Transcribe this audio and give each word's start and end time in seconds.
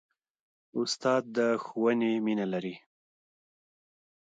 استاد 0.79 1.23
د 1.35 1.37
ښوونې 1.63 2.11
مینه 2.25 2.45
لري. 2.53 2.75